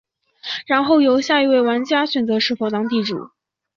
[0.65, 3.29] 然后由下一位玩家选择是否当地主。